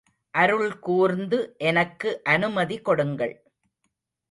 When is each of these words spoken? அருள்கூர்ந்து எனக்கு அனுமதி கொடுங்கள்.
அருள்கூர்ந்து 0.33 1.39
எனக்கு 1.57 2.09
அனுமதி 2.23 2.77
கொடுங்கள். 2.81 3.35